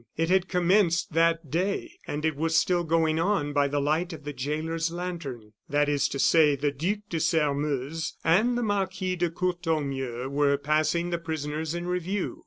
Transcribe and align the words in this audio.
It 0.17 0.29
had 0.31 0.47
commenced 0.47 1.13
that 1.13 1.51
day, 1.51 1.91
and 2.07 2.25
it 2.25 2.35
was 2.35 2.57
still 2.57 2.83
going 2.83 3.19
on 3.19 3.53
by 3.53 3.67
the 3.67 3.79
light 3.79 4.11
of 4.13 4.23
the 4.23 4.33
jailer's 4.33 4.89
lantern. 4.91 5.53
That 5.69 5.87
is 5.87 6.07
to 6.07 6.17
say, 6.17 6.55
the 6.55 6.71
Duc 6.71 7.01
de 7.07 7.19
Sairmeuse 7.19 8.15
and 8.23 8.57
the 8.57 8.63
Marquis 8.63 9.15
de 9.15 9.29
Courtornieu 9.29 10.27
were 10.27 10.57
passing 10.57 11.11
the 11.11 11.19
prisoners 11.19 11.75
in 11.75 11.85
review. 11.85 12.39